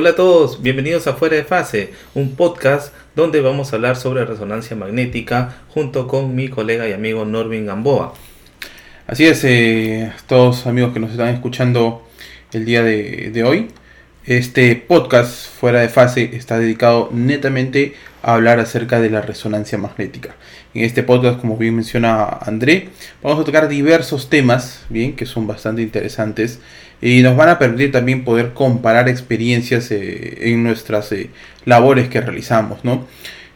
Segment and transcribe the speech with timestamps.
[0.00, 4.24] Hola a todos, bienvenidos a Fuera de Fase, un podcast donde vamos a hablar sobre
[4.24, 8.14] resonancia magnética junto con mi colega y amigo Norvin Gamboa.
[9.06, 12.08] Así es, eh, todos amigos que nos están escuchando
[12.54, 13.68] el día de, hoy,
[14.24, 20.34] este podcast Fuera de Fase está dedicado netamente a hablar acerca de la resonancia magnética.
[20.72, 22.88] En este podcast, como bien menciona André,
[23.22, 26.58] vamos a tocar diversos temas, bien, que son bastante interesantes
[27.02, 31.30] y nos van a permitir también poder comparar experiencias eh, en nuestras eh,
[31.64, 33.06] labores que realizamos, ¿no?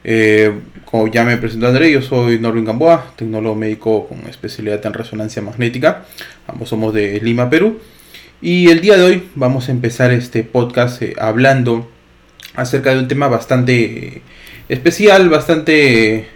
[0.02, 0.52] Eh,
[0.84, 5.42] como ya me presentó André, yo soy Norvin Gamboa, tecnólogo médico con especialidad en resonancia
[5.42, 6.04] magnética.
[6.46, 7.80] Ambos somos de Lima, Perú.
[8.40, 11.90] Y el día de hoy vamos a empezar este podcast hablando
[12.54, 14.22] acerca de un tema bastante
[14.68, 16.28] especial, bastante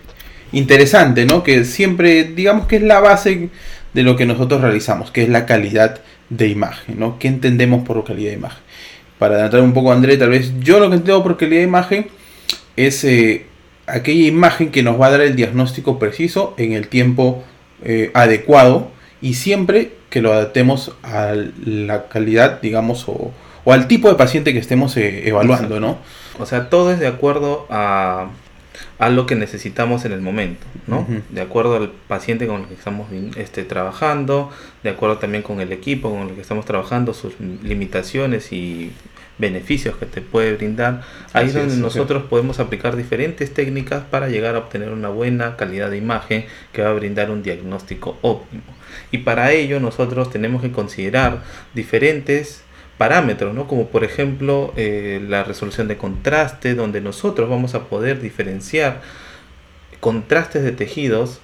[0.52, 1.43] interesante, ¿no?
[1.43, 3.51] Que siempre, digamos que es la base
[3.95, 7.18] de lo que nosotros realizamos, que es la calidad de imagen, ¿no?
[7.18, 8.62] ¿Qué entendemos por calidad de imagen?
[9.18, 11.66] Para adelantar un poco a André, tal vez yo lo que entiendo por calidad de
[11.66, 12.07] imagen
[12.76, 13.46] es eh,
[13.87, 17.45] aquella imagen que nos va a dar el diagnóstico preciso en el tiempo
[17.82, 23.32] eh, adecuado y siempre que lo adaptemos a la calidad, digamos, o,
[23.66, 25.98] al tipo de paciente que estemos eh, evaluando, ¿no?
[26.38, 28.30] O sea, todo es de acuerdo a
[28.99, 31.07] a lo que necesitamos en el momento, ¿no?
[31.30, 34.51] De acuerdo al paciente con el que estamos este, trabajando,
[34.82, 38.93] de acuerdo también con el equipo con el que estamos trabajando, sus limitaciones y
[39.38, 41.02] beneficios que te puede brindar.
[41.32, 45.91] Ahí es donde nosotros podemos aplicar diferentes técnicas para llegar a obtener una buena calidad
[45.91, 48.65] de imagen que va a brindar un diagnóstico óptimo.
[49.13, 52.65] Y para ello nosotros tenemos que considerar diferentes
[52.99, 53.66] parámetros, ¿no?
[53.66, 59.01] como por ejemplo eh, la resolución de contraste, donde nosotros vamos a poder diferenciar
[60.01, 61.41] contrastes de tejidos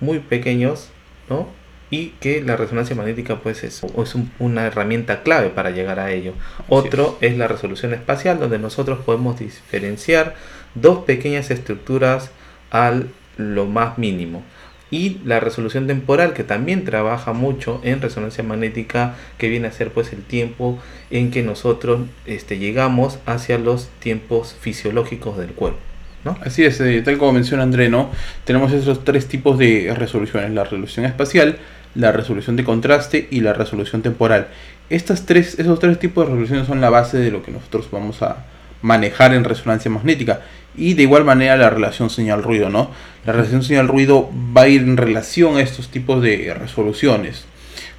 [0.00, 0.88] muy pequeños,
[1.28, 1.48] ¿no?
[1.90, 6.32] y que la resonancia magnética pues es, es una herramienta clave para llegar a ello.
[6.68, 7.36] Otro es.
[7.36, 10.34] la resolución espacial, donde nosotros podemos diferenciar
[10.74, 12.30] dos pequeñas estructuras
[12.70, 14.42] al lo más mínimo
[14.90, 19.90] y la resolución temporal que también trabaja mucho en resonancia magnética que viene a ser
[19.90, 20.78] pues el tiempo
[21.10, 25.78] en que nosotros este, llegamos hacia los tiempos fisiológicos del cuerpo.
[26.24, 26.38] ¿no?
[26.42, 28.10] Así es, eh, tal como menciona André, ¿no?
[28.44, 31.58] tenemos esos tres tipos de resoluciones, la resolución espacial,
[31.94, 34.48] la resolución de contraste y la resolución temporal.
[34.90, 38.22] Estas tres, esos tres tipos de resoluciones son la base de lo que nosotros vamos
[38.22, 38.44] a
[38.84, 40.42] manejar en resonancia magnética
[40.76, 42.90] y de igual manera la relación señal-ruido, ¿no?
[43.24, 47.46] La relación señal-ruido va a ir en relación a estos tipos de resoluciones.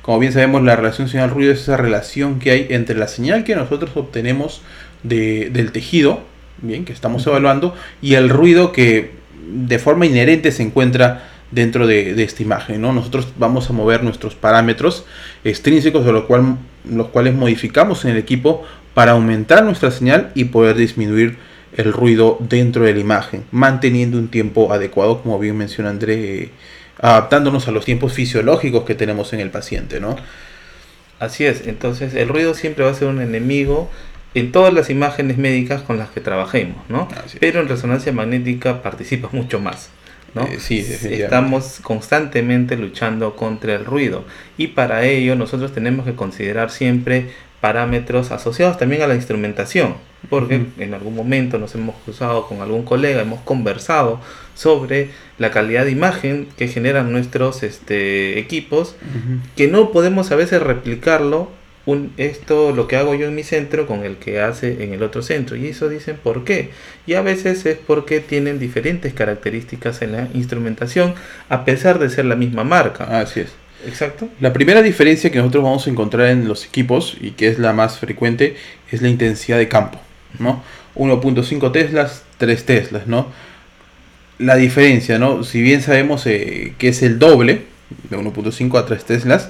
[0.03, 3.56] Como bien sabemos, la relación señal-ruido es esa relación que hay entre la señal que
[3.56, 4.62] nosotros obtenemos
[5.01, 6.22] del tejido,
[6.62, 7.73] bien, que estamos evaluando,
[8.03, 9.13] y el ruido que
[9.52, 12.81] de forma inherente se encuentra dentro de, esta imagen.
[12.81, 12.94] ¿no?
[12.94, 15.06] Nosotros vamos a mover nuestros parámetros
[15.44, 16.57] extrínsecos, de lo cual,
[16.88, 18.63] los cuales modificamos en el equipo
[18.95, 21.38] para aumentar nuestra señal y poder disminuir
[21.78, 26.50] el ruido dentro de la imagen, manteniendo un tiempo adecuado, como bien menciona André, eh,
[27.00, 30.16] adaptándonos a los tiempos fisiológicos que tenemos en el paciente, ¿no?
[31.19, 33.91] Así es, entonces el ruido siempre va a ser un enemigo
[34.34, 37.09] en todas las imágenes médicas con las que trabajemos, ¿no?
[37.39, 39.89] Pero en resonancia magnética participa mucho más.
[40.34, 40.44] ¿no?
[40.44, 44.25] Eh, sí, Estamos constantemente luchando contra el ruido
[44.57, 47.29] y para ello nosotros tenemos que considerar siempre
[47.65, 49.95] parámetros asociados también a la instrumentación,
[50.29, 54.21] porque en algún momento nos hemos cruzado con algún colega, hemos conversado
[54.53, 55.09] sobre
[55.39, 58.95] la calidad de imagen que generan nuestros este, equipos,
[59.55, 61.49] que no podemos a veces replicarlo
[61.87, 65.01] un, esto lo que hago yo en mi centro con el que hace en el
[65.01, 65.55] otro centro.
[65.55, 66.69] Y eso dicen por qué.
[67.07, 71.15] Y a veces es porque tienen diferentes características en la instrumentación,
[71.49, 73.19] a pesar de ser la misma marca.
[73.19, 73.64] Así es.
[73.88, 74.29] Exacto.
[74.40, 77.73] La primera diferencia que nosotros vamos a encontrar en los equipos y que es la
[77.73, 78.56] más frecuente
[78.91, 80.00] es la intensidad de campo,
[80.40, 80.63] ¿no?
[80.96, 83.28] 1.5 teslas, 3 teslas, ¿no?
[84.40, 85.44] La diferencia, ¿no?
[85.44, 87.64] Si bien sabemos eh, que es el doble
[88.09, 89.49] de 1.5 a 3 teslas,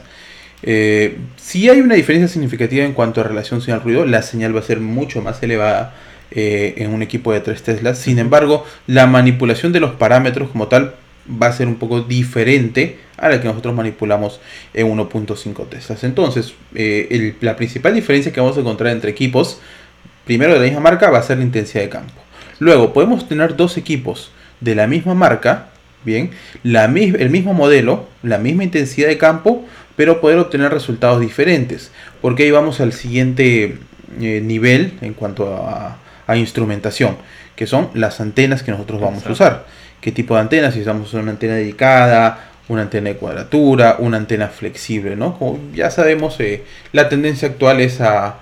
[0.64, 4.64] eh, si hay una diferencia significativa en cuanto a relación señal-ruido, la señal va a
[4.64, 5.94] ser mucho más elevada
[6.32, 8.00] eh, en un equipo de 3 teslas.
[8.00, 10.96] Sin embargo, la manipulación de los parámetros como tal
[11.30, 14.40] va a ser un poco diferente a la que nosotros manipulamos
[14.74, 16.04] en 1.5 teslas.
[16.04, 19.60] Entonces, eh, la principal diferencia que vamos a encontrar entre equipos,
[20.26, 22.14] primero de la misma marca, va a ser la intensidad de campo.
[22.60, 24.32] Luego, podemos tener dos equipos
[24.62, 25.70] de la misma marca,
[26.04, 26.32] bien,
[26.64, 31.92] la, el mismo modelo, la misma intensidad de campo, pero poder obtener resultados diferentes.
[32.22, 33.78] Porque ahí vamos al siguiente
[34.22, 35.98] eh, nivel en cuanto a,
[36.28, 37.18] a, instrumentación,
[37.56, 39.66] que son las antenas que nosotros vamos a usar
[40.06, 44.50] qué tipo de antena, si usamos una antena dedicada, una antena de cuadratura, una antena
[44.50, 45.36] flexible, ¿no?
[45.40, 48.36] Como ya sabemos, eh, la tendencia actual es a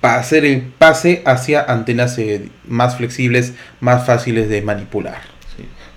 [0.00, 5.20] hacer el pase hacia antenas eh, más flexibles, más fáciles de manipular.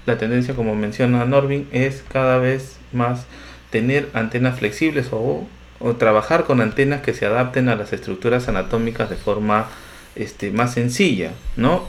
[0.06, 3.26] La tendencia, como menciona Norvin, es cada vez más
[3.70, 5.48] tener antenas flexibles o,
[5.80, 9.70] o, trabajar con antenas que se adapten a las estructuras anatómicas de forma
[10.16, 11.86] este, más sencilla, ¿no?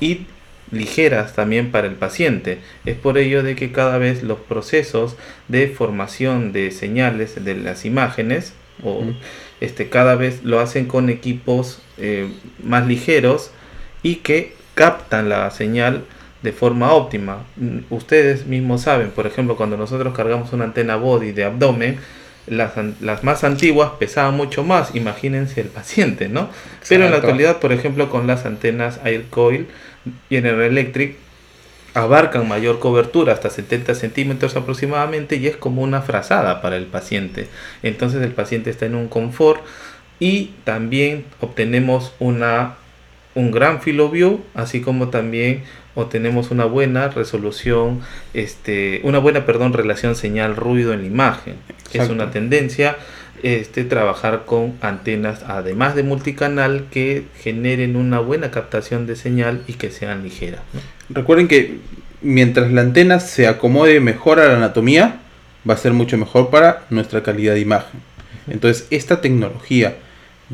[0.72, 2.58] Ligeras también para el paciente.
[2.84, 5.16] Es por ello de que cada vez los procesos
[5.48, 9.04] de formación de señales de las imágenes o
[9.60, 12.32] este, cada vez lo hacen con equipos eh,
[12.62, 13.52] más ligeros
[14.02, 16.04] y que captan la señal
[16.42, 17.44] de forma óptima.
[17.56, 21.98] Mm, ustedes mismos saben, por ejemplo, cuando nosotros cargamos una antena body de abdomen,
[22.46, 26.50] las, las, más antiguas pesaban mucho más, imagínense el paciente, ¿no?
[26.88, 29.68] Pero en la actualidad, por ejemplo, con las antenas Aircoil
[30.28, 31.16] General Electric,
[31.94, 37.48] abarcan mayor cobertura, hasta 70 centímetros aproximadamente, y es como una frazada para el paciente.
[37.82, 39.62] Entonces el paciente está en un confort
[40.18, 42.76] y también obtenemos una,
[43.34, 48.00] un gran filoview, así como también obtenemos una buena resolución,
[48.34, 51.56] este, una buena perdón, relación señal-ruido en la imagen.
[51.92, 52.96] Es una tendencia
[53.42, 59.74] este, trabajar con antenas, además de multicanal, que generen una buena captación de señal y
[59.74, 60.60] que sean ligeras.
[61.10, 61.78] Recuerden que
[62.22, 65.20] mientras la antena se acomode mejor a la anatomía,
[65.68, 68.00] va a ser mucho mejor para nuestra calidad de imagen.
[68.48, 69.96] Entonces, esta tecnología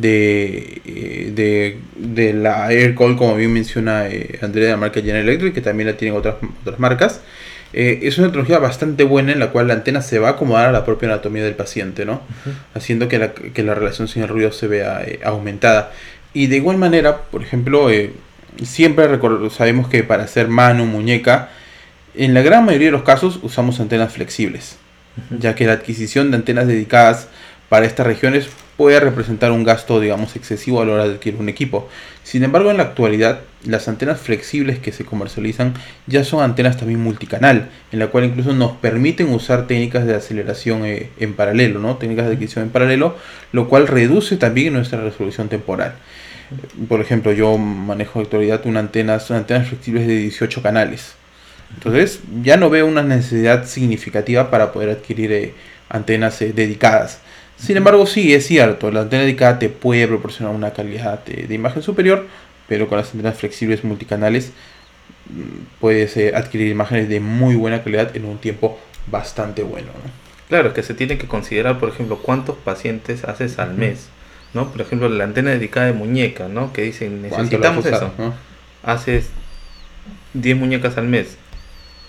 [0.01, 5.29] de, eh, de, de la AirCall, como bien menciona eh, Andrea de la marca General
[5.29, 7.21] Electric, que también la tienen otras, otras marcas,
[7.73, 10.69] eh, es una tecnología bastante buena en la cual la antena se va a acomodar
[10.69, 12.23] a la propia anatomía del paciente, ¿no?
[12.75, 15.93] Haciendo que la, que la relación sin el ruido se vea aumentada.
[16.33, 17.89] Y de igual manera, por ejemplo,
[18.63, 19.07] siempre
[19.51, 21.51] sabemos que para hacer mano, muñeca,
[22.15, 24.79] en la gran mayoría de los casos usamos antenas flexibles,
[25.39, 27.29] ya que la adquisición de antenas dedicadas
[27.69, 28.49] para estas regiones
[28.79, 31.89] puede representar un gasto, digamos, excesivo a la hora de adquirir un equipo.
[32.23, 35.75] Sin embargo, en la actualidad, las antenas flexibles que se comercializan
[36.07, 40.87] ya son antenas también multicanal, en la cual incluso nos permiten usar técnicas de aceleración
[40.87, 41.97] eh, en paralelo, ¿no?
[41.97, 43.17] Técnicas de adquisición en paralelo,
[43.51, 45.95] lo cual reduce también nuestra resolución temporal.
[46.89, 51.15] Por ejemplo, yo manejo en la actualidad una antena, son antenas flexibles de 18 canales.
[51.75, 55.55] Entonces, ya no veo una necesidad significativa para poder adquirir eh,
[55.89, 57.23] antenas eh, dedicadas.
[57.59, 61.83] Sin embargo, sí, es cierto, la antena dedicada te puede proporcionar una calidad de, imagen
[61.83, 62.27] superior,
[62.69, 64.53] pero con las antenas flexibles multicanales
[65.27, 68.79] mm, puedes eh, adquirir imágenes de muy buena calidad en un tiempo
[69.11, 69.89] bastante bueno.
[70.49, 74.09] Claro, que se tiene que considerar, por ejemplo, cuántos pacientes haces al mes.
[74.55, 74.71] ¿no?
[74.71, 76.73] Por ejemplo, la antena dedicada de muñeca, ¿no?
[76.73, 78.13] Que dicen, necesitamos eso.
[78.83, 79.29] Haces
[80.35, 81.37] 10 muñecas al mes.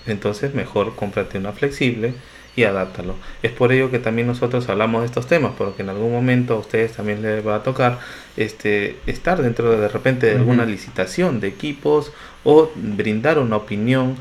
[0.05, 2.13] Entonces, mejor cómprate una flexible
[2.55, 3.15] y adáptalo.
[3.43, 6.59] Es por ello que también nosotros hablamos de estos temas, porque en algún momento a
[6.59, 7.99] ustedes también les va a tocar
[8.37, 12.11] este, estar dentro de, de repente de alguna licitación de equipos
[12.43, 14.17] o brindar una opinión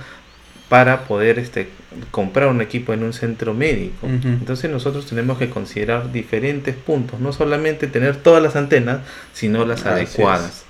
[0.69, 1.69] para poder este,
[2.11, 4.07] comprar un equipo en un centro médico.
[4.07, 9.01] Entonces nosotros tenemos que considerar diferentes puntos, no solamente tener todas las antenas,
[9.33, 10.65] sino las adecuadas.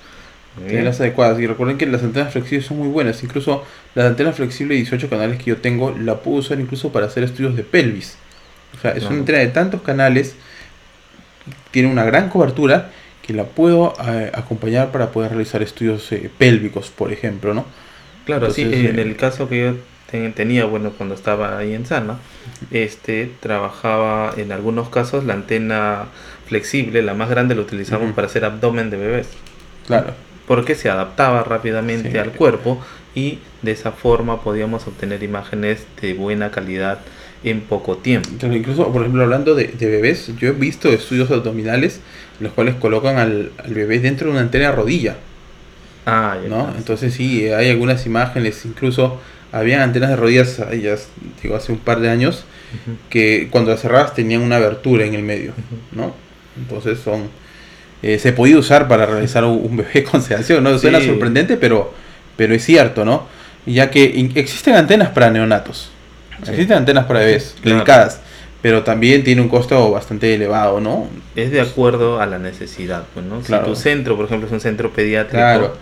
[0.67, 1.41] Las adecuadas.
[1.41, 3.23] Y recuerden que las antenas flexibles son muy buenas.
[3.23, 3.65] Incluso
[3.95, 7.25] la antena flexible de 18 canales que yo tengo la puedo usar incluso para hacer
[7.25, 8.17] estudios de pelvis.
[8.77, 10.37] O sea, es una antena de tantos canales,
[11.71, 12.91] tiene una gran cobertura
[13.23, 17.65] que la puedo eh, acompañar para poder realizar estudios eh, pélvicos, por ejemplo, ¿no?
[18.25, 19.75] Claro, sí, en el caso que yo
[20.35, 22.19] tenía, bueno, cuando estaba ahí en Sana,
[22.71, 26.07] este, trabajaba en algunos casos la antena
[26.47, 29.29] flexible, la más grande, la utilizamos para hacer abdomen de bebés.
[29.87, 30.15] Claro.
[30.49, 32.83] Porque se adaptaba rápidamente al cuerpo
[33.15, 36.99] y de esa forma podíamos obtener imágenes de buena calidad
[37.45, 38.31] en poco tiempo.
[38.47, 42.01] incluso, por ejemplo, hablando de, bebés, yo he visto estudios abdominales
[42.41, 45.17] los cuales colocan al, al bebé dentro de una antena rodilla.
[46.07, 46.73] Ah, ¿no?
[46.77, 49.21] Entonces sí, hay algunas imágenes, incluso
[49.53, 50.97] había antenas de rodillas, ya
[51.43, 52.45] digo, hace un par de años,
[53.11, 55.53] que cuando las cerrabas tenían una abertura en el medio,
[55.93, 56.15] ¿no?
[56.57, 57.29] Entonces son...
[58.03, 60.79] Eh, se podía usar para realizar un, bebé con sedación, ¿no?
[60.79, 61.93] Suena sorprendente, pero,
[62.37, 63.27] pero es cierto, ¿no?
[63.67, 65.91] Ya que existen antenas para neonatos,
[66.41, 68.21] existen antenas para bebés, dedicadas
[68.61, 71.09] pero también tiene un costo bastante elevado, ¿no?
[71.37, 73.43] Es de acuerdo a la necesidad, pues, ¿no?
[73.43, 75.77] Si tu centro, por ejemplo, es un centro pediátrico,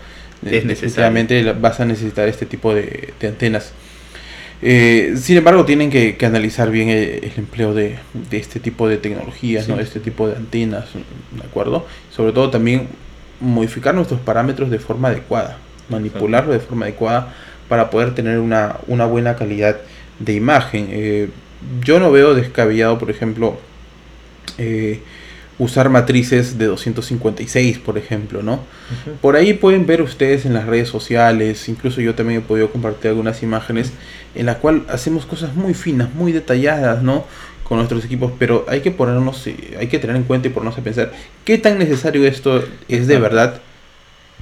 [0.45, 3.71] es necesariamente vas a necesitar este tipo de, antenas.
[4.61, 7.97] Eh, sin embargo, tienen que, analizar bien el, empleo de,
[8.31, 9.77] este tipo de tecnologías, ¿no?
[9.77, 11.85] de este tipo de antenas, ¿de acuerdo?
[12.11, 12.87] Sobre todo también
[13.39, 15.57] modificar nuestros parámetros de forma adecuada,
[15.89, 17.33] manipularlo de forma adecuada
[17.69, 19.77] para poder tener una, una buena calidad
[20.19, 20.87] de imagen.
[20.89, 21.29] Eh,
[21.83, 23.59] yo no veo descabellado, por ejemplo,
[24.57, 25.01] eh,
[25.59, 28.59] usar matrices de 256, por ejemplo, ¿no?
[29.21, 33.09] Por ahí pueden ver ustedes en las redes sociales, incluso yo también he podido compartir
[33.09, 33.91] algunas imágenes
[34.35, 37.25] en las cuales hacemos cosas muy finas, muy detalladas, ¿no?
[37.63, 40.77] Con nuestros equipos, pero hay que ponernos, eh, hay que tener en cuenta y ponernos
[40.77, 41.11] a pensar
[41.43, 43.59] qué tan necesario esto es de verdad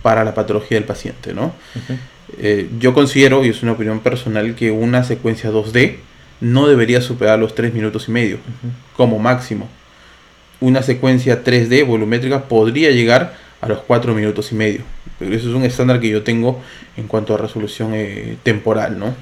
[0.01, 1.55] para la patología del paciente, ¿no?
[2.39, 5.95] Eh, yo considero, y es una opinión personal, que una secuencia 2D
[6.41, 8.37] no debería superar los 3 minutos y medio,
[8.97, 9.69] como máximo
[10.61, 14.81] una secuencia 3D volumétrica podría llegar a los 4 minutos y medio.
[15.19, 16.61] Pero eso es un estándar que yo tengo
[16.97, 19.15] en cuanto a resolución eh, temporal, ¿no?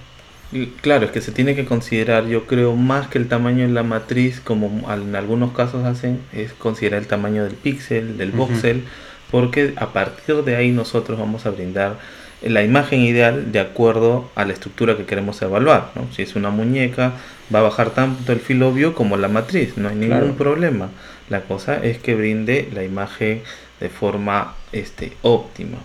[0.81, 3.81] Claro, es que se tiene que considerar, yo creo, más que el tamaño de la
[3.81, 8.83] matriz, como en algunos casos hacen, es considerar el tamaño del píxel, del voxel,
[9.31, 11.97] porque a partir de ahí nosotros vamos a brindar
[12.43, 15.91] la imagen ideal de acuerdo a la estructura que queremos evaluar.
[15.95, 16.07] ¿no?
[16.13, 17.13] Si es una muñeca,
[17.53, 20.89] va a bajar tanto el filobio como la matriz, no hay ningún problema.
[21.29, 23.41] La cosa es que brinde la imagen
[23.79, 25.77] de forma este, óptima.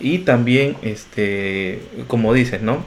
[0.00, 2.84] Y también, este, como dices, ¿no?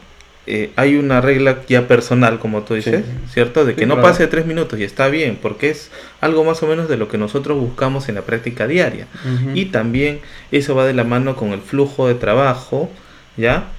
[0.47, 3.65] Eh, hay una regla ya personal, como tú dices, ¿cierto?
[3.65, 5.89] De que no pase tres minutos y está bien, porque es
[6.21, 9.07] algo más o menos de lo que nosotros buscamos en la práctica diaria.
[9.55, 10.19] Y también
[10.51, 12.91] eso va de la mano con el flujo de trabajo,
[13.37, 13.69] ¿ya?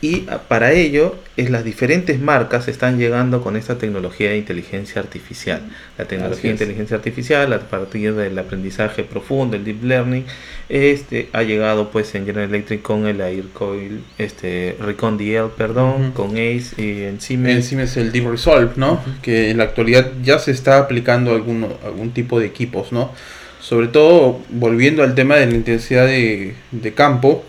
[0.00, 5.62] Y para ello, es las diferentes marcas están llegando con esta tecnología de inteligencia artificial.
[5.96, 10.24] La tecnología de inteligencia artificial, a partir del aprendizaje profundo, el deep learning,
[10.68, 16.36] este ha llegado pues en General Electric con el Aircoil, este Recon DL, perdón, con
[16.36, 17.56] ACE y en Siemens.
[17.56, 19.02] En Siemens el Deep Resolve, ¿no?
[19.20, 23.12] Que en la actualidad ya se está aplicando algún, algún tipo de equipos, ¿no?
[23.60, 27.44] Sobre todo volviendo al tema de la intensidad de, de campo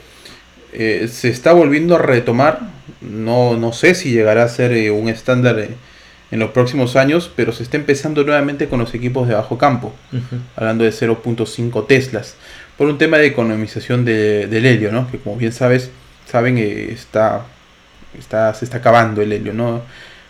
[0.73, 2.59] eh, se está volviendo a retomar.
[3.01, 5.69] No, no sé si llegará a ser eh, un estándar eh,
[6.31, 9.93] en los próximos años, pero se está empezando nuevamente con los equipos de bajo campo,
[10.55, 12.35] hablando de 0.5 Teslas,
[12.77, 15.09] por un tema de economización de, del helio, ¿no?
[15.09, 15.89] que como bien sabes,
[16.29, 17.45] saben, está,
[18.17, 19.81] está, se está acabando el helio, ¿no?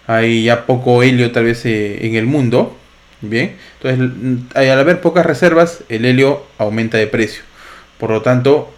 [0.07, 2.77] hay ya poco helio tal vez en el mundo,
[3.19, 7.43] bien, entonces al haber pocas reservas, el helio aumenta de precio,
[7.97, 8.71] por lo tanto,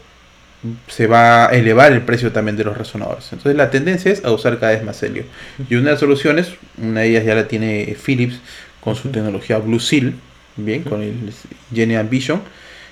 [0.87, 3.25] se va a elevar el precio también de los resonadores.
[3.31, 5.23] Entonces la tendencia es a usar cada vez más helio.
[5.69, 8.39] Y una de las soluciones, una de ellas ya la tiene Philips
[8.79, 10.13] con su tecnología Blue Seal,
[10.57, 11.33] bien, con el
[11.73, 12.41] Gene Ambition,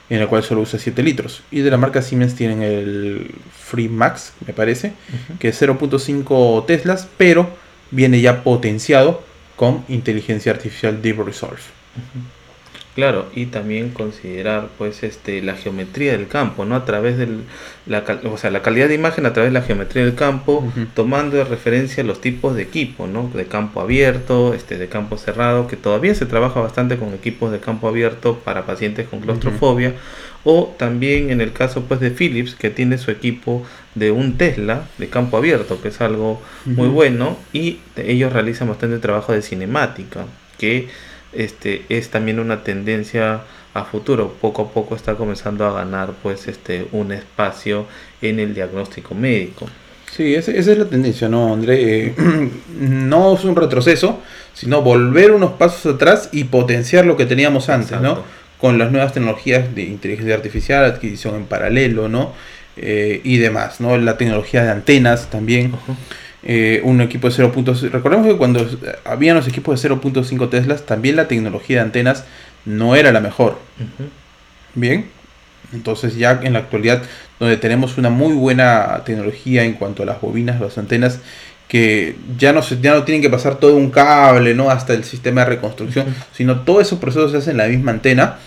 [0.09, 1.43] en la cual solo usa 7 litros.
[1.51, 4.93] Y de la marca Siemens tienen el Free Max, me parece,
[5.39, 7.49] que es 0.5 Teslas, pero
[7.91, 9.23] viene ya potenciado
[9.55, 11.61] con inteligencia artificial Deep Resolve.
[12.96, 16.75] Claro, y también considerar pues este la geometría del campo, ¿no?
[16.75, 17.43] A través del
[17.86, 21.38] la, o sea, la calidad de imagen a través de la geometría del campo, tomando
[21.38, 23.29] de referencia los tipos de equipo, ¿no?
[23.34, 27.60] De campo abierto, este de campo cerrado, que todavía se trabaja bastante con equipos de
[27.60, 29.93] campo abierto para pacientes con claustrofobia,
[30.43, 33.65] o también en el caso pues de Philips que tiene su equipo
[33.96, 38.98] de un Tesla de campo abierto, que es algo muy bueno y ellos realizan bastante
[39.00, 40.25] trabajo de cinemática,
[40.58, 40.89] que
[41.33, 43.41] este, es también una tendencia
[43.74, 44.36] a futuro.
[44.41, 47.86] Poco a poco está comenzando a ganar pues este, un espacio
[48.21, 49.67] en el diagnóstico médico.
[50.12, 52.07] Sí, esa, es la tendencia, ¿no, André?
[52.07, 52.15] Eh,
[52.79, 54.19] no es un retroceso,
[54.53, 58.24] sino volver unos pasos atrás y potenciar lo que teníamos antes, ¿no?
[58.57, 62.33] Con las nuevas tecnologías de inteligencia artificial, adquisición en paralelo, ¿no?
[62.75, 63.98] Eh, y demás, ¿no?
[63.98, 65.74] La tecnología de antenas también.
[66.43, 67.91] Eh, un equipo de 0.5.
[67.91, 68.65] Recordemos que cuando
[69.03, 72.25] habían los equipos de 0.5 Teslas, también la tecnología de antenas
[72.65, 73.58] no era la mejor.
[74.75, 75.08] Bien,
[75.74, 77.01] entonces ya en la actualidad,
[77.39, 81.19] donde tenemos una muy buena tecnología en cuanto a las bobinas, las antenas,
[81.67, 84.72] que ya no, se, ya no tienen que pasar todo un cable, ¿no?
[84.72, 88.38] Hasta el sistema de reconstrucción, sino todos esos procesos se hacen en la misma antena.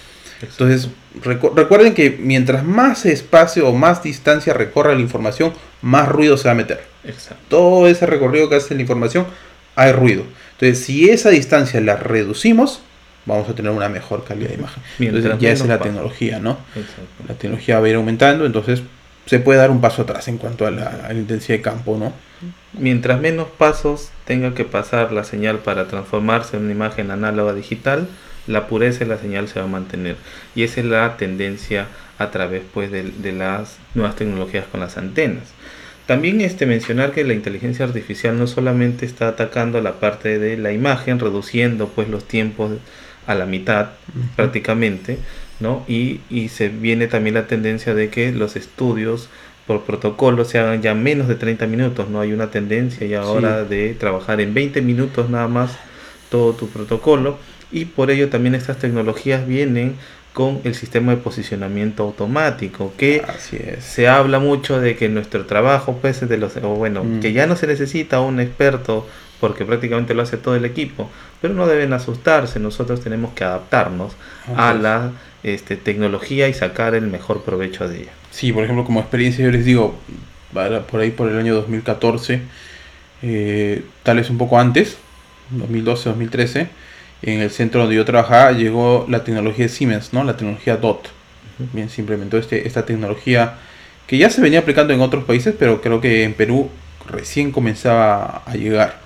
[0.40, 0.88] Entonces,
[1.20, 5.52] recuerden que mientras más espacio o más distancia recorra la información,
[5.82, 6.82] más ruido se va a meter.
[7.04, 7.42] Exacto.
[7.48, 9.26] Todo ese recorrido que hace la información,
[9.76, 10.24] hay ruido.
[10.52, 12.82] Entonces, si esa distancia la reducimos,
[13.26, 14.82] vamos a tener una mejor calidad de imagen.
[14.98, 16.58] entonces, ya es la tecnología, ¿no?
[17.28, 18.82] La tecnología va a ir aumentando, entonces
[19.26, 22.12] se puede dar un paso atrás en cuanto a la, intensidad de campo, ¿no?
[22.72, 28.08] Mientras menos pasos tenga que pasar la señal para transformarse en una imagen análoga digital,
[28.46, 30.16] la pureza de la señal se va a mantener.
[30.54, 31.86] Y esa es la tendencia
[32.18, 35.52] a través pues, de las nuevas tecnologías con las antenas.
[36.06, 40.72] También este, mencionar que la inteligencia artificial no solamente está atacando la parte de la
[40.72, 42.72] imagen, reduciendo pues los tiempos
[43.26, 43.90] a la mitad
[44.34, 45.18] prácticamente,
[45.60, 45.84] ¿no?
[45.86, 49.28] Y, y, se viene también la tendencia de que los estudios
[49.66, 52.20] por protocolo se hagan ya menos de 30 minutos, ¿no?
[52.20, 55.78] Hay una tendencia ya ahora de trabajar en 20 minutos nada más
[56.30, 57.38] todo tu protocolo
[57.72, 59.96] y por ello también estas tecnologías vienen
[60.32, 63.22] con el sistema de posicionamiento automático, que
[63.80, 67.20] se habla mucho de que nuestro trabajo, pues, de los, o bueno, mm.
[67.20, 69.06] que ya no se necesita un experto
[69.40, 71.10] porque prácticamente lo hace todo el equipo,
[71.40, 74.12] pero no deben asustarse, nosotros tenemos que adaptarnos
[74.56, 75.10] a la
[75.42, 78.12] este, tecnología y sacar el mejor provecho de ella.
[78.30, 79.98] Sí, por ejemplo, como experiencia yo les digo,
[80.88, 82.40] por ahí por el año 2014,
[83.22, 84.96] eh, tal vez un poco antes,
[85.50, 86.68] 2012, 2013,
[87.22, 90.24] en el centro donde yo trabajaba llegó la tecnología de Siemens, ¿no?
[90.24, 91.08] La tecnología DOT.
[91.72, 93.54] Bien, se implementó este, esta tecnología
[94.06, 96.68] que ya se venía aplicando en otros países, pero creo que en Perú
[97.08, 99.00] recién comenzaba a llegar.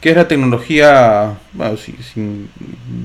[0.00, 1.38] ¿Qué es la tecnología?
[1.52, 2.50] Bueno, sin,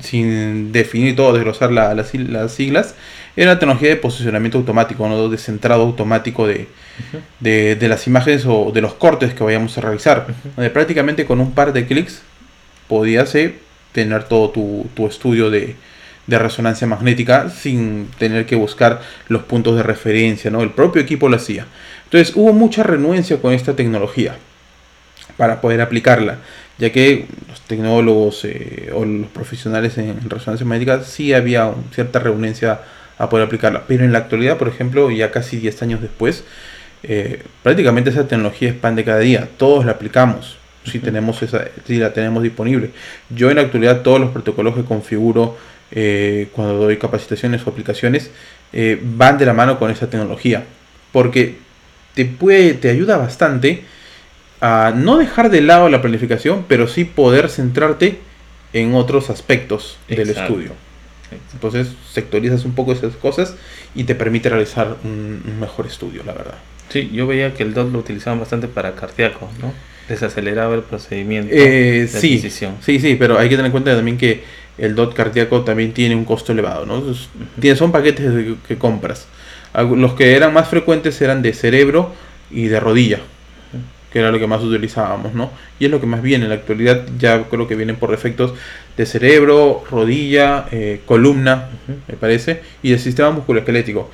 [0.02, 2.96] sin, definir todo, desglosar las siglas,
[3.38, 5.30] es la tecnología de posicionamiento automático, ¿no?
[5.30, 6.68] de centrado automático de,
[7.40, 10.28] de, las imágenes o de los cortes que vayamos a realizar.
[10.58, 12.22] Donde prácticamente con un par de clics
[12.90, 13.34] podías
[13.92, 15.76] tener todo tu, estudio de,
[16.28, 20.62] resonancia magnética sin tener que buscar los puntos de referencia, ¿no?
[20.62, 21.66] El propio equipo lo hacía.
[22.04, 24.36] Entonces hubo mucha renuencia con esta tecnología
[25.38, 26.38] para poder aplicarla,
[26.78, 32.82] ya que los tecnólogos eh, o los profesionales en, resonancia magnética sí había cierta renuencia
[33.18, 36.44] a poder aplicarla, pero en la actualidad, por ejemplo, ya casi 10 años después,
[37.02, 40.59] eh, prácticamente esa tecnología expande cada día, todos la aplicamos
[40.90, 42.92] si tenemos esa, si la tenemos disponible.
[43.30, 45.58] Yo en la actualidad todos los protocolos que configuro
[45.92, 48.32] eh, cuando doy capacitaciones o aplicaciones
[48.74, 50.64] eh, van de la mano con esa tecnología.
[51.12, 51.58] Porque
[52.14, 53.84] te puede, te ayuda bastante
[54.62, 58.20] a no dejar de lado la planificación, pero sí poder centrarte
[58.74, 60.74] en otros aspectos del estudio.
[61.54, 63.56] Entonces sectorizas un poco esas cosas
[63.96, 66.56] y te permite realizar un, un, mejor estudio, la verdad.
[66.90, 69.72] Sí, yo veía que el DOT lo utilizaban bastante para cardíaco, ¿no?
[70.10, 74.18] Desaceleraba el procedimiento eh, de sí, Sí, sí, pero hay que tener en cuenta también
[74.18, 74.44] que
[74.78, 77.04] el DOT cardíaco también tiene un costo elevado, ¿no?
[77.76, 79.28] son paquetes que compras.
[79.74, 82.14] Los que eran más frecuentes eran de cerebro
[82.50, 83.20] y de rodilla,
[84.12, 85.52] que era lo que más utilizábamos, ¿no?
[85.80, 88.54] Y es lo que más viene en la actualidad, ya creo que vienen por defectos
[88.98, 91.70] de cerebro, rodilla, eh, columna,
[92.08, 94.10] me parece, y el sistema musculoesquelético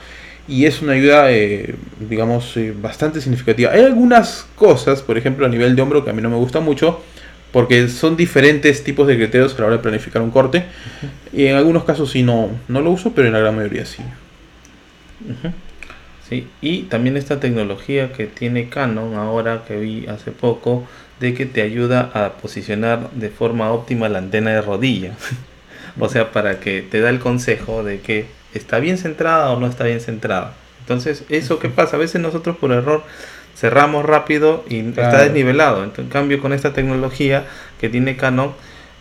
[0.48, 3.72] y es una ayuda, eh, digamos, eh, bastante significativa.
[3.72, 6.60] Hay algunas cosas, por ejemplo, a nivel de hombro, que a mí no me gusta
[6.60, 7.02] mucho,
[7.52, 10.66] porque son diferentes tipos de criterios a la hora de planificar un corte.
[11.34, 14.04] Y en algunos casos sí no, no lo uso, pero en la gran mayoría sí.
[16.28, 20.88] Sí, y también esta tecnología que tiene Canon ahora que vi hace poco,
[21.20, 25.14] de que te ayuda a posicionar de forma óptima la antena de rodilla.
[26.00, 28.26] o sea, para que te da el consejo de que
[28.58, 30.54] está bien centrada o no está bien centrada.
[30.82, 31.96] Entonces, ¿eso qué pasa?
[31.98, 33.04] A veces nosotros por error
[33.56, 35.84] cerramos rápido y está desnivelado.
[35.84, 37.46] en cambio, con esta tecnología
[37.80, 38.54] que tiene Canon,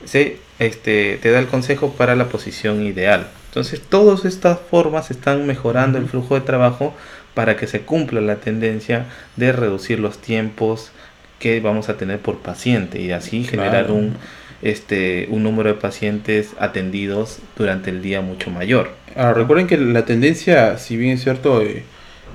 [0.04, 3.26] se, este, te da el consejo para la posición ideal.
[3.48, 6.94] Entonces, todas estas formas están mejorando el flujo de trabajo
[7.34, 10.92] para que se cumpla la tendencia de reducir los tiempos
[11.38, 14.16] que vamos a tener por paciente y así generar un
[14.64, 18.90] este, un número de pacientes atendidos durante el día mucho mayor.
[19.14, 21.84] Ahora, recuerden que la tendencia, si bien es cierto, eh,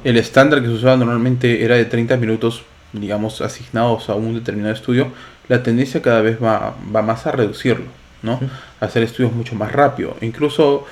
[0.04, 2.62] el estándar que se usaba normalmente era de 30 minutos,
[2.94, 5.08] digamos, asignados a un determinado estudio,
[5.48, 7.88] la tendencia cada vez va, va más a reducirlo,
[8.22, 8.40] ¿no?
[8.80, 10.16] A hacer estudios mucho más rápido.
[10.22, 10.86] Incluso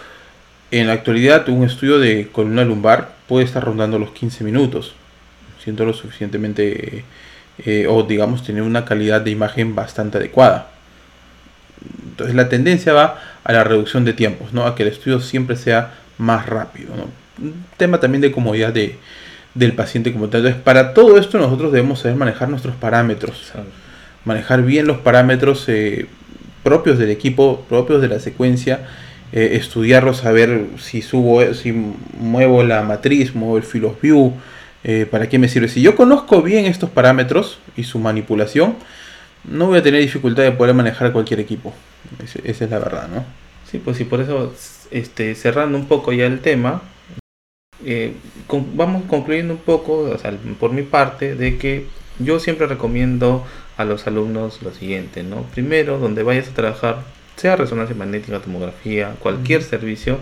[0.71, 4.95] en la actualidad un estudio de columna lumbar puede estar rondando los 15 minutos,
[5.63, 7.05] siendo lo suficientemente,
[7.59, 10.71] eh, o digamos, tener una calidad de imagen bastante adecuada.
[12.09, 14.65] Entonces la tendencia va a la reducción de tiempos, ¿no?
[14.65, 16.93] A que el estudio siempre sea más rápido,
[17.39, 18.97] Un tema también de comodidad de,
[19.53, 20.41] del paciente como tal.
[20.41, 23.51] Entonces, para todo esto nosotros debemos saber manejar nuestros parámetros.
[24.25, 26.07] Manejar bien los parámetros eh,
[26.63, 28.81] propios del equipo, propios de la secuencia.
[29.33, 31.73] Eh, estudiarlos, saber si subo, si
[32.17, 33.65] muevo la matriz, muevo el
[34.01, 34.33] view,
[34.85, 35.67] eh, para qué me sirve.
[35.67, 38.75] Si yo conozco bien estos parámetros y su manipulación,
[39.43, 41.73] no voy a tener dificultad de poder manejar cualquier equipo.
[42.43, 43.25] esa es la verdad, ¿no?
[43.69, 44.53] Sí, pues sí, por eso,
[44.91, 46.81] este, cerrando un poco ya el tema,
[47.85, 48.13] eh,
[48.73, 50.15] vamos concluyendo un poco,
[50.59, 51.85] por mi parte, de que
[52.19, 53.45] yo siempre recomiendo
[53.75, 55.43] a los alumnos lo siguiente, ¿no?
[55.43, 57.03] Primero, donde vayas a trabajar,
[57.35, 60.17] sea resonancia magnética, tomografía, cualquier servicio,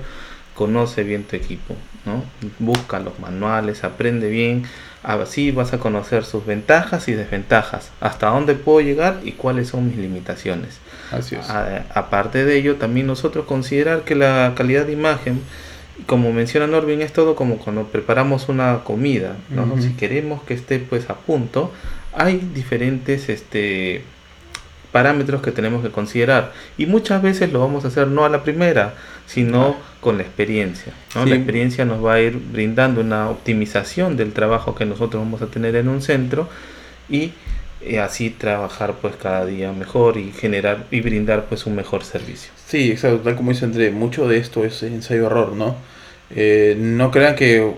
[0.55, 1.75] conoce bien tu equipo,
[2.05, 2.23] ¿no?
[2.59, 4.63] Busca los manuales, aprende bien,
[5.05, 9.87] así vas a conocer sus ventajas y desventajas, hasta dónde puedo llegar y cuáles son
[9.87, 10.79] mis limitaciones.
[11.11, 11.47] Así es.
[11.93, 15.41] aparte de ello, también nosotros considerar que la calidad de imagen,
[16.07, 19.35] como menciona Norvin, es todo como cuando preparamos una comida,
[19.79, 21.71] Si queremos que esté pues a punto,
[22.13, 24.03] hay diferentes este
[24.95, 26.53] parámetros que tenemos que considerar.
[26.77, 28.93] Y muchas veces lo vamos a hacer no a la primera,
[29.27, 30.93] sino con la experiencia.
[31.13, 31.25] ¿no?
[31.25, 35.47] La experiencia nos va a ir brindando una optimización del trabajo que nosotros vamos a
[35.47, 36.47] tener en un centro
[37.09, 37.33] y
[37.81, 42.53] eh, así trabajar pues cada día mejor y generar y brindar pues un mejor servicio.
[42.65, 45.75] Sí, exacto, tal como dice André, mucho de esto es ensayo-error, ¿no?
[46.33, 47.73] Eh, no crean que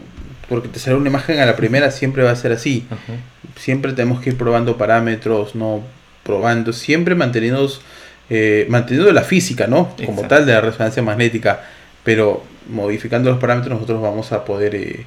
[0.47, 2.85] porque te sale una imagen a la primera siempre va a ser así.
[3.55, 5.81] Siempre tenemos que ir probando parámetros, no
[6.27, 7.67] probando, siempre manteniendo,
[8.29, 9.95] eh, manteniendo la física, ¿no?
[10.05, 11.61] Como tal de la resonancia magnética,
[12.03, 15.05] pero modificando los parámetros nosotros vamos a poder eh,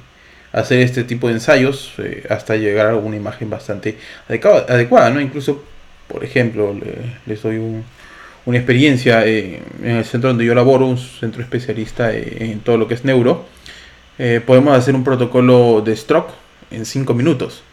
[0.51, 5.21] hacer este tipo de ensayos eh, hasta llegar a una imagen bastante adecuada, ¿no?
[5.21, 5.63] Incluso,
[6.09, 6.75] por ejemplo,
[7.25, 7.61] les doy
[8.45, 12.95] una experiencia en el centro donde yo laboro, un centro especialista en todo lo que
[12.95, 13.45] es neuro
[14.23, 16.31] eh, podemos hacer un protocolo de stroke
[16.69, 17.63] en 5 minutos,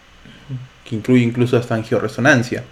[0.82, 2.64] que incluye incluso hasta angioresonancia,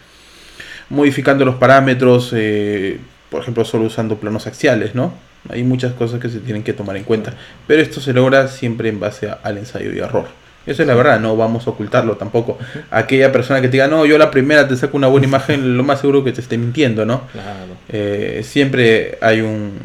[0.89, 2.99] modificando los parámetros, eh,
[3.31, 5.13] por ejemplo, solo usando planos axiales, ¿no?
[5.49, 7.35] Hay muchas cosas que se tienen que tomar en cuenta,
[7.67, 10.27] pero esto se logra siempre en base al ensayo y error.
[10.67, 12.59] Eso es la verdad, no vamos a ocultarlo tampoco.
[12.91, 15.85] Aquella persona que te diga, no, yo la primera te saco una buena imagen, lo
[15.85, 17.23] más seguro que te esté mintiendo, ¿no?
[17.89, 19.79] Eh, siempre hay un,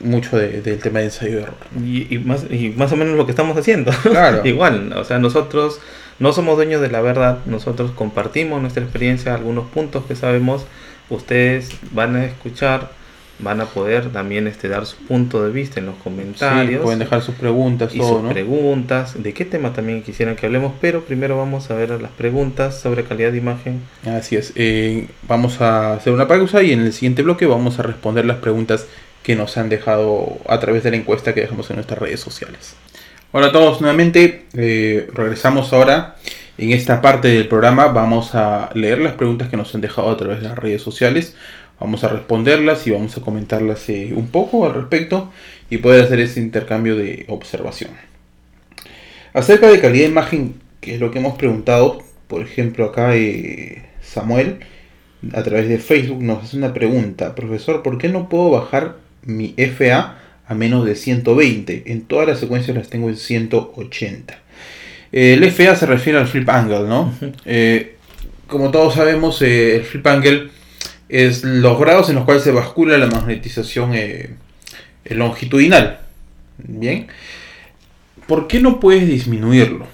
[0.00, 1.54] mucho de, del tema de ensayo de error.
[1.84, 3.90] Y, más, y más o menos lo que estamos haciendo.
[4.02, 4.42] Claro.
[4.44, 5.80] Igual, o sea, nosotros
[6.18, 10.66] no somos dueños de la verdad, nosotros compartimos nuestra experiencia, algunos puntos que sabemos,
[11.10, 12.90] ustedes van a escuchar,
[13.38, 16.82] van a poder también este, dar su punto de vista en los comentarios.
[16.82, 21.04] pueden dejar sus preguntas, y sus preguntas, de qué tema también quisieran que hablemos, pero
[21.04, 23.80] primero vamos a ver las preguntas sobre calidad de imagen.
[24.04, 27.82] Así es, eh, vamos a hacer una pausa y en el siguiente bloque vamos a
[27.84, 28.86] responder las preguntas
[29.22, 32.74] que nos han dejado a través de la encuesta que dejamos en nuestras redes sociales.
[33.30, 36.16] Hola a todos nuevamente, eh, regresamos ahora.
[36.56, 40.16] En esta parte del programa, vamos a leer las preguntas que nos han dejado a
[40.16, 41.36] través de las redes sociales,
[41.78, 45.30] vamos a responderlas y vamos a comentarlas eh, un poco al respecto
[45.68, 47.90] y poder hacer ese intercambio de observación.
[49.34, 53.90] Acerca de calidad de imagen, que es lo que hemos preguntado, por ejemplo acá eh,
[54.00, 54.60] Samuel,
[55.34, 59.54] a través de Facebook nos hace una pregunta, profesor, ¿por qué no puedo bajar mi
[59.58, 60.16] FA
[60.48, 61.84] a menos de 120.
[61.86, 64.38] En todas las secuencias las tengo en 180.
[65.12, 67.14] El FA se refiere al flip angle, ¿no?
[67.44, 67.96] Eh,
[68.46, 70.48] como todos sabemos, eh, el flip angle
[71.08, 74.30] es los grados en los cuales se bascula la magnetización eh,
[75.04, 76.00] longitudinal.
[76.58, 77.08] Bien.
[78.26, 79.86] ¿Por qué no puedes disminuirlo?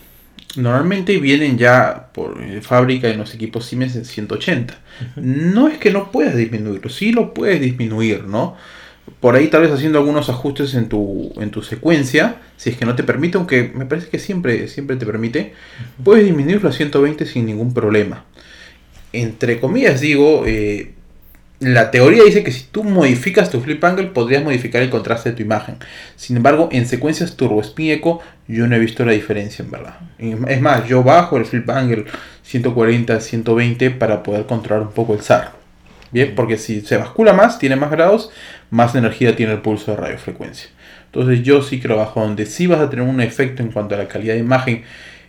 [0.56, 4.78] Normalmente vienen ya por fábrica en los equipos Siemens en 180.
[5.16, 8.56] No es que no puedas disminuirlo, sí lo puedes disminuir, ¿no?
[9.24, 12.84] Por ahí tal vez haciendo algunos ajustes en tu, en tu secuencia, si es que
[12.84, 15.54] no te permite, aunque me parece que siempre, siempre te permite,
[16.04, 18.26] puedes disminuirlo a 120 sin ningún problema.
[19.14, 20.92] Entre comillas digo, eh,
[21.58, 25.36] la teoría dice que si tú modificas tu flip angle podrías modificar el contraste de
[25.36, 25.76] tu imagen.
[26.16, 30.00] Sin embargo, en secuencias turbo spin echo yo no he visto la diferencia en verdad.
[30.18, 32.04] Es más, yo bajo el flip angle
[32.42, 35.64] 140 120 para poder controlar un poco el SAR.
[36.14, 38.30] Bien, porque si se bascula más, tiene más grados,
[38.74, 40.68] más energía tiene el pulso de radiofrecuencia.
[41.06, 43.98] Entonces yo sí creo bajo donde sí vas a tener un efecto en cuanto a
[43.98, 44.82] la calidad de imagen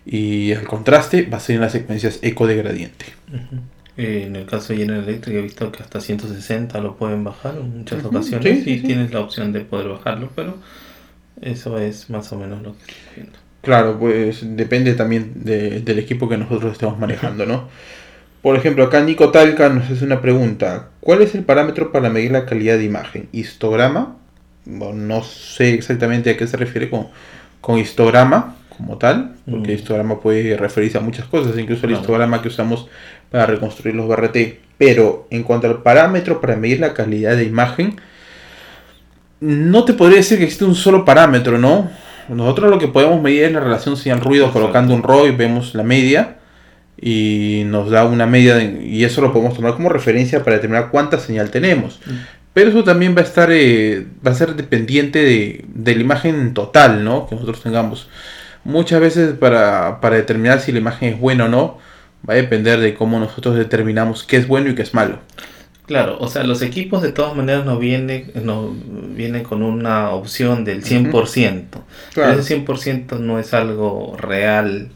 [0.04, 3.06] y el contraste, va a ser en las secuencias eco de gradiente.
[3.98, 7.56] Eh, en el caso de General Electric he visto que hasta 160 lo pueden bajar
[7.56, 8.64] en muchas ocasiones.
[8.64, 10.58] Sí, tienes la opción de poder bajarlo, pero
[11.40, 13.38] eso es más o menos lo que estoy viendo.
[13.62, 17.70] Claro, pues depende también del equipo que nosotros estemos manejando, ¿no?
[18.46, 20.90] Por ejemplo, acá Nico Talca nos hace una pregunta.
[21.00, 23.28] ¿Cuál es el parámetro para medir la calidad de imagen?
[23.32, 24.18] ¿Histograma?
[24.66, 29.76] no sé exactamente a qué se refiere con, histograma como tal, porque mm.
[29.76, 32.88] histograma puede referirse a muchas cosas, incluso el histograma que usamos
[33.32, 34.38] para reconstruir los BRT.
[34.78, 37.96] Pero en cuanto al parámetro para medir la calidad de imagen,
[39.40, 41.90] no te podría decir que existe un solo parámetro, ¿no?
[42.30, 46.36] Nosotros lo que podemos medir es la relación señal-ruido colocando un ROI, vemos la media
[47.00, 51.20] y nos da una media y eso lo podemos tomar como referencia para determinar cuánta
[51.20, 52.00] señal tenemos.
[52.06, 52.14] Mm.
[52.56, 57.04] Pero eso también va a estar eh, va a ser dependiente de, la imagen total,
[57.04, 57.28] ¿no?
[57.28, 58.08] Que nosotros tengamos.
[58.64, 61.80] Muchas veces para, determinar si la imagen es buena o no,
[62.28, 65.20] va a depender de cómo nosotros determinamos qué es bueno y qué es malo.
[65.86, 68.74] Claro, o sea, los equipos de todas maneras no vienen, no,
[69.10, 71.66] vienen con una opción del 100%.
[72.16, 74.92] Pero ese 100% no es algo real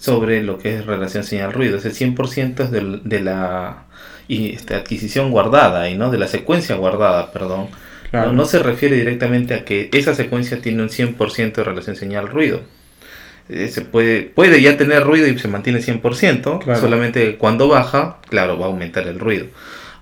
[0.00, 1.76] sobre lo que es relación señal-ruido.
[1.76, 2.70] Ese 100% es
[3.04, 3.84] de, la
[4.26, 7.68] y, este, adquisición guardada, y no de la secuencia guardada, perdón.
[8.12, 12.62] No, se refiere directamente a que esa secuencia tiene un 100% de relación señal-ruido.
[13.48, 18.58] Eh, se puede, puede ya tener ruido y se mantiene 100%, solamente cuando baja, claro,
[18.58, 19.46] va a aumentar el ruido.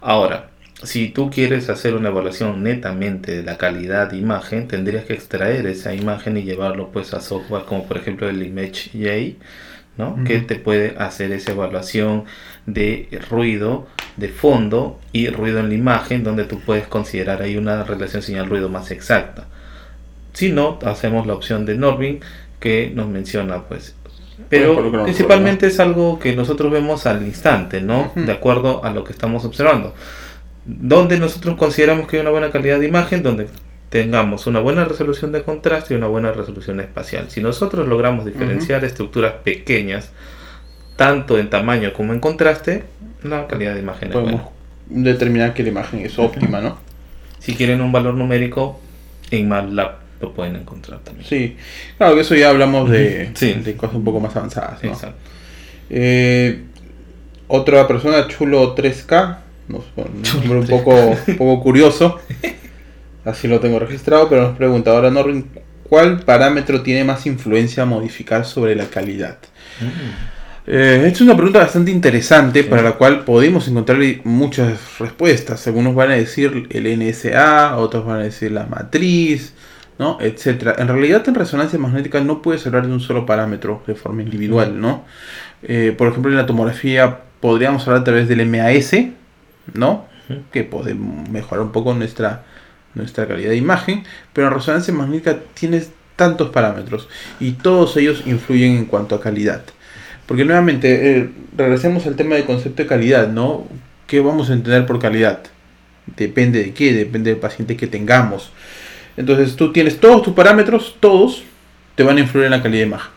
[0.01, 0.51] Ahora,
[0.83, 5.67] si tú quieres hacer una evaluación netamente de la calidad de imagen, tendrías que extraer
[5.67, 9.37] esa imagen y llevarlo pues a software como por ejemplo el ImageJ,
[9.99, 10.17] ¿no?
[10.25, 12.25] Que te puede hacer esa evaluación
[12.67, 17.85] de ruido de fondo y ruido en la imagen, donde tú puedes considerar ahí una
[17.85, 19.47] relación señal-ruido más exacta.
[20.33, 22.21] Si no, hacemos la opción de Norvin
[22.61, 23.95] que nos menciona pues
[24.49, 28.13] pero principalmente es algo que nosotros vemos al instante, ¿no?
[28.15, 29.95] De acuerdo a lo que estamos observando
[30.69, 33.49] donde nosotros consideramos que hay una buena calidad de imagen, donde
[33.91, 37.27] tengamos una buena resolución de contraste y una buena resolución espacial.
[37.31, 40.11] Si nosotros logramos diferenciar estructuras pequeñas,
[40.97, 42.85] tanto en tamaño como en contraste,
[43.23, 44.41] la calidad de imagen Podemos es
[44.91, 45.11] buena.
[45.11, 46.79] determinar que la imagen es óptima, ¿no?
[47.39, 48.81] Si quieren un valor numérico,
[49.31, 51.27] en MATLAB lo pueden encontrar también.
[51.27, 51.57] Sí,
[51.97, 54.83] claro que eso ya hablamos de, de cosas un poco más avanzadas.
[54.83, 54.91] ¿no?
[54.91, 55.17] Exacto.
[55.89, 56.65] Eh,
[57.47, 62.19] otra persona, Chulo 3K, un nombre un poco, poco curioso.
[63.29, 65.47] Así lo tengo registrado, pero nos pregunta ahora Norrin,
[65.89, 69.39] ¿cuál parámetro tiene más influencia a modificar sobre la calidad?
[69.81, 70.39] Mm.
[70.71, 75.67] Eh, esta es una pregunta bastante interesante para la cual podemos encontrar muchas respuestas.
[75.67, 79.55] Algunos van a decir el NSA, otros van a decir la matriz,
[79.99, 80.19] ¿no?
[80.21, 80.77] etcétera.
[80.79, 84.81] En realidad en resonancia magnética no puedes hablar de un solo parámetro de forma individual,
[84.81, 85.05] ¿no?
[85.63, 88.93] Eh, por ejemplo, en la tomografía podríamos hablar a través del MAS,
[89.75, 90.07] ¿no?
[90.53, 92.45] Que puede mejorar un poco nuestra,
[92.99, 97.09] nuestra calidad de imagen, pero en resonancia magnética tienes tantos parámetros
[97.41, 99.63] y todos ellos influyen en cuanto a calidad.
[100.27, 103.67] Porque nuevamente, eh, regresemos al tema del concepto de calidad, ¿no?
[104.07, 105.41] ¿Qué vamos a entender por calidad?
[106.17, 108.51] Depende de qué, depende del paciente que tengamos.
[109.17, 111.45] Entonces tú tienes todos tus parámetros, todos
[111.95, 113.11] te van a influir en la calidad de imagen.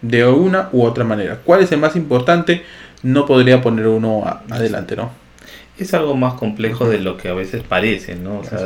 [0.00, 1.40] De una u otra manera.
[1.44, 2.62] ¿Cuál es el más importante?
[3.02, 5.10] No podría poner uno adelante, ¿no?
[5.78, 8.40] Es algo más complejo de lo que a veces parece, ¿no?
[8.40, 8.60] O sea,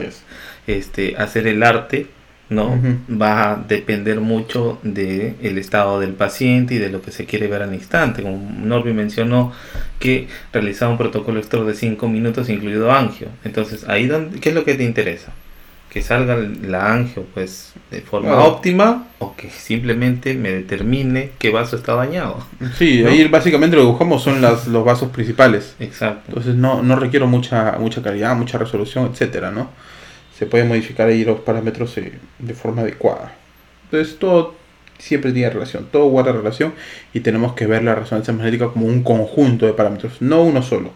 [0.66, 2.06] este, hacer el arte,
[2.48, 2.78] ¿no?
[3.10, 7.48] Va a depender mucho del el estado del paciente y de lo que se quiere
[7.48, 8.22] ver al instante.
[8.22, 9.52] Como Norby mencionó
[9.98, 13.28] que realizaba un protocolo extra de 5 minutos incluido angio.
[13.44, 15.32] Entonces, ahí donde, ¿qué es lo que te interesa?
[15.92, 21.76] Que salga la angio pues de forma óptima o que simplemente me determine qué vaso
[21.76, 22.46] está dañado.
[22.78, 25.76] Sí, ahí básicamente lo que buscamos son las, los vasos principales.
[25.80, 26.22] Exacto.
[26.28, 29.68] Entonces no, no requiero mucha, mucha calidad, mucha resolución, etcétera, ¿no?
[30.34, 33.34] Se puede modificar ahí los parámetros eh, de forma adecuada.
[33.84, 34.54] Entonces todo
[34.96, 36.72] siempre tiene relación, todo guarda relación
[37.12, 40.92] y tenemos que ver la resonancia magnética como un conjunto de parámetros, no uno solo,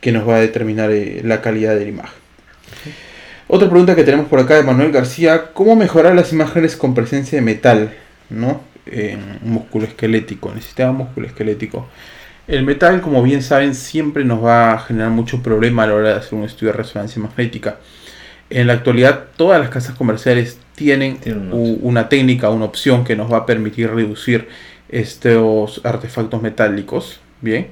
[0.00, 2.22] que nos va a determinar eh, la calidad de la imagen.
[3.54, 7.36] Otra pregunta que tenemos por acá de Manuel García, ¿cómo mejorar las imágenes con presencia
[7.36, 7.92] de metal?
[8.30, 8.62] ¿no?
[8.86, 11.86] En músculo esquelético, en el sistema músculo esquelético.
[12.48, 16.08] El metal, como bien saben, siempre nos va a generar mucho problema a la hora
[16.08, 17.76] de hacer un estudio de resonancia magnética.
[18.48, 21.18] En la actualidad, todas las casas comerciales tienen
[21.82, 24.48] una técnica, una opción que nos va a permitir reducir
[24.88, 27.20] estos artefactos metálicos.
[27.42, 27.66] Bien,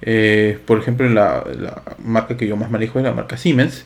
[0.00, 3.84] eh, por ejemplo, la, la marca que yo más manejo es la marca Siemens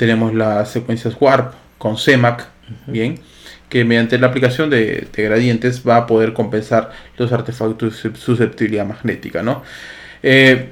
[0.00, 2.46] tenemos las secuencias Warp con CEMAC,
[2.86, 3.20] bien,
[3.68, 9.42] que mediante la aplicación de, gradientes va a poder compensar los artefactos de susceptibilidad magnética,
[9.42, 9.62] ¿no?
[10.22, 10.70] Eh,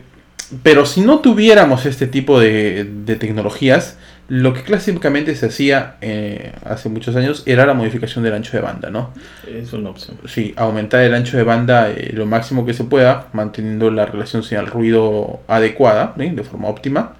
[0.63, 2.87] pero si no tuviéramos este tipo de,
[3.21, 8.57] tecnologías, lo que clásicamente se hacía eh, hace muchos años era la modificación del ancho
[8.57, 9.13] de banda, ¿no?
[9.47, 10.17] Es una opción.
[10.27, 14.43] Sí, aumentar el ancho de banda eh, lo máximo que se pueda, manteniendo la relación
[14.43, 17.18] señal-ruido adecuada, de forma óptima.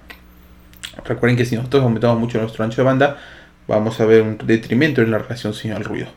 [1.05, 3.17] Recuerden que si nosotros aumentamos mucho nuestro ancho de banda,
[3.67, 6.07] vamos a ver un detrimento en la relación señal-ruido.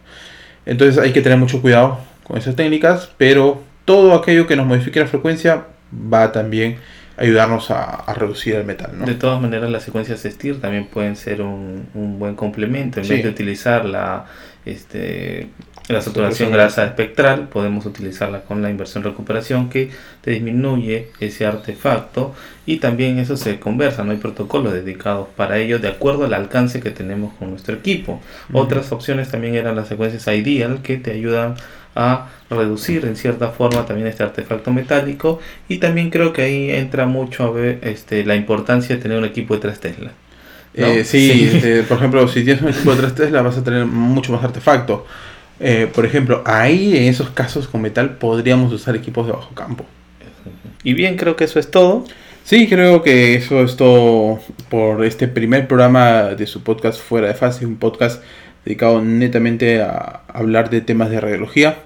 [0.67, 5.01] Entonces hay que tener mucho cuidado con esas técnicas, pero todo aquello que nos modifique
[5.01, 6.79] la frecuencia va también
[7.17, 9.05] a ayudarnos a, reducir el metal.
[9.05, 11.87] De todas maneras, las secuencias STIR también pueden ser un,
[12.19, 13.01] buen complemento.
[13.01, 14.27] En vez de utilizar la,
[14.65, 15.49] este,
[15.89, 19.91] la saturación grasa espectral podemos utilizarla con la inversión recuperación que
[20.21, 22.35] te disminuye ese artefacto
[22.67, 26.81] y también eso se conversa, no hay protocolos dedicados para ello de acuerdo al alcance
[26.81, 28.21] que tenemos con nuestro equipo.
[28.53, 31.57] Otras opciones también eran las secuencias ideal que te ayudan
[31.95, 37.07] a reducir en cierta forma también este artefacto metálico y también creo que ahí entra
[37.07, 40.13] mucho a ver este, la importancia de tener un equipo de 3 Tesla.
[40.75, 43.85] Eh, sí, este, por ejemplo, si tienes un equipo de 3 Tesla vas a tener
[43.85, 45.07] mucho más artefacto.
[45.65, 49.87] Eh, por ejemplo, ahí en esos casos con metal podríamos usar equipos de bajo campo.
[50.83, 52.05] Y bien, creo que eso es todo.
[52.43, 57.35] Sí, creo que eso es todo por este primer programa de su podcast Fuera de
[57.35, 58.21] Fase, un podcast
[58.65, 61.79] dedicado netamente a hablar de temas de radiología.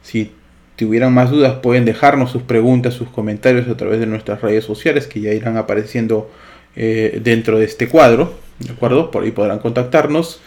[0.00, 0.32] Si
[0.76, 5.06] tuvieran más dudas pueden dejarnos sus preguntas, sus comentarios a través de nuestras redes sociales
[5.06, 6.30] que ya irán apareciendo
[6.76, 9.10] eh, dentro de este cuadro, ¿de acuerdo?
[9.10, 10.40] Por ahí podrán contactarnos.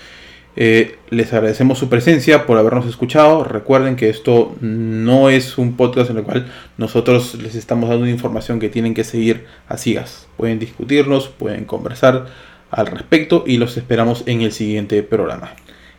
[0.57, 3.43] Eh, les agradecemos su presencia por habernos escuchado.
[3.43, 8.59] Recuerden que esto no es un podcast en el cual nosotros les estamos dando información
[8.59, 10.27] que tienen que seguir a ciegas.
[10.37, 12.27] Pueden discutirnos, pueden conversar
[12.69, 15.51] al respecto y los esperamos en el siguiente programa.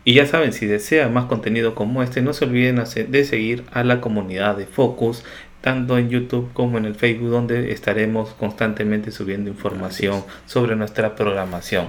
[0.05, 3.83] Y ya saben, si desean más contenido como este, no se olviden de seguir a
[3.83, 5.23] la comunidad de Focus,
[5.61, 11.87] tanto en YouTube como en el Facebook, donde estaremos constantemente subiendo información sobre nuestra programación.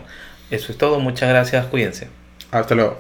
[0.51, 2.24] Eso es todo, muchas gracias, cuídense.
[2.55, 2.97] Hasta luego.